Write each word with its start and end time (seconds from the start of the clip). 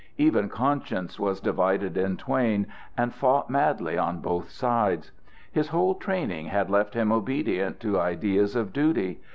Even 0.17 0.49
conscience 0.49 1.19
was 1.19 1.39
divided 1.39 1.95
in 1.95 2.17
twain 2.17 2.65
and 2.97 3.13
fought 3.13 3.51
madly 3.51 3.99
on 3.99 4.19
both 4.19 4.49
sides. 4.49 5.11
His 5.51 5.67
whole 5.67 5.93
training 5.93 6.47
had 6.47 6.71
left 6.71 6.95
him 6.95 7.11
obedient 7.11 7.79
to 7.81 7.99
ideas 7.99 8.55
of 8.55 8.73
duty. 8.73 9.21